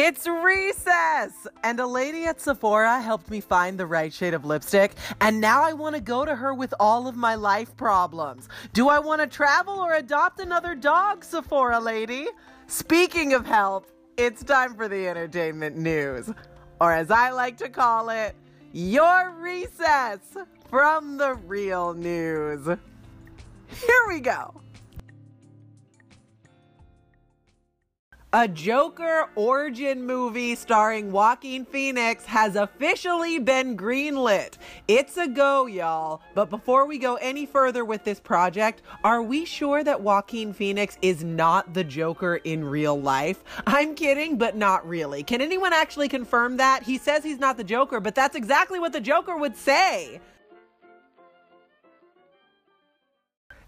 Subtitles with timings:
[0.00, 1.48] It's recess!
[1.64, 5.64] And a lady at Sephora helped me find the right shade of lipstick, and now
[5.64, 8.48] I want to go to her with all of my life problems.
[8.72, 12.28] Do I want to travel or adopt another dog, Sephora lady?
[12.68, 16.30] Speaking of help, it's time for the entertainment news.
[16.80, 18.36] Or as I like to call it,
[18.72, 20.20] your recess
[20.70, 22.64] from the real news.
[23.66, 24.60] Here we go.
[28.34, 34.58] A Joker origin movie starring Joaquin Phoenix has officially been greenlit.
[34.86, 36.20] It's a go, y'all.
[36.34, 40.98] But before we go any further with this project, are we sure that Joaquin Phoenix
[41.00, 43.42] is not the Joker in real life?
[43.66, 45.22] I'm kidding, but not really.
[45.22, 46.82] Can anyone actually confirm that?
[46.82, 50.20] He says he's not the Joker, but that's exactly what the Joker would say.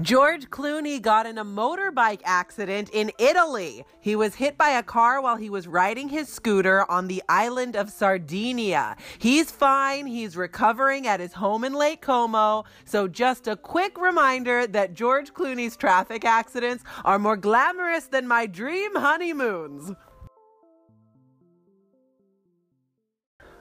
[0.00, 3.82] George Clooney got in a motorbike accident in Italy.
[3.98, 7.76] He was hit by a car while he was riding his scooter on the island
[7.76, 8.96] of Sardinia.
[9.18, 10.06] He's fine.
[10.06, 12.64] He's recovering at his home in Lake Como.
[12.84, 18.44] So just a quick reminder that George Clooney's traffic accidents are more glamorous than my
[18.44, 19.94] dream honeymoons.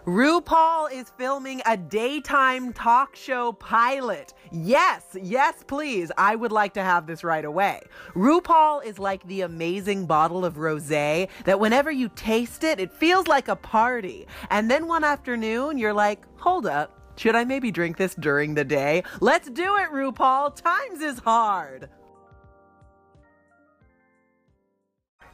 [0.06, 4.36] RuPaul is filming a daytime talk show pilot.
[4.52, 6.12] Yes, yes, please.
[6.16, 7.82] I would like to have this right away.
[8.14, 13.26] RuPaul is like the amazing bottle of rose that whenever you taste it, it feels
[13.26, 14.28] like a party.
[14.52, 17.02] And then one afternoon, you're like, hold up.
[17.18, 19.02] Should I maybe drink this during the day?
[19.22, 20.56] Let's do it, RuPaul.
[20.56, 21.90] Times is hard.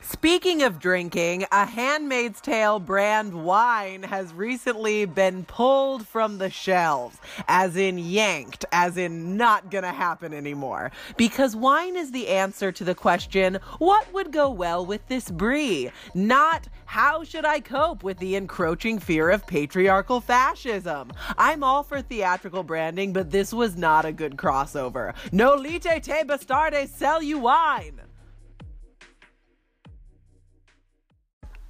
[0.04, 7.20] Speaking of drinking, a Handmaid's Tale brand wine has recently been pulled from the shelves,
[7.48, 10.92] as in yanked, as in not gonna happen anymore.
[11.18, 15.92] Because wine is the answer to the question, what would go well with this brie?
[16.16, 21.12] Not, how should I cope with the encroaching fear of patriarchal fascism?
[21.38, 25.14] I'm all for theatrical branding, but this was not a good crossover.
[25.30, 28.02] Nolite te bastarde sell you wine!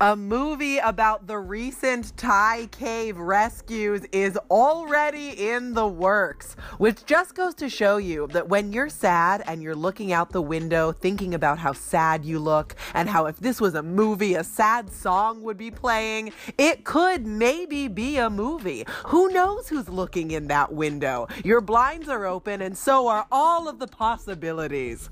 [0.03, 7.35] A movie about the recent Thai cave rescues is already in the works, which just
[7.35, 11.35] goes to show you that when you're sad and you're looking out the window thinking
[11.35, 15.43] about how sad you look and how if this was a movie, a sad song
[15.43, 18.85] would be playing, it could maybe be a movie.
[19.05, 21.27] Who knows who's looking in that window?
[21.45, 25.11] Your blinds are open and so are all of the possibilities.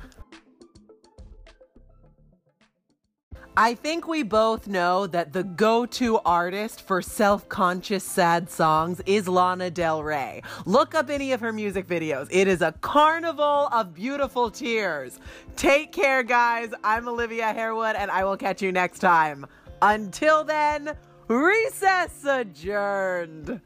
[3.62, 9.02] I think we both know that the go to artist for self conscious sad songs
[9.06, 10.44] is Lana Del Rey.
[10.66, 12.30] Look up any of her music videos.
[12.32, 15.20] It is a carnival of beautiful tears.
[15.58, 16.72] Take care, guys.
[16.86, 19.46] I'm Olivia Harewood, and I will catch you next time.
[19.82, 20.96] Until then,
[21.28, 23.60] recess adjourned.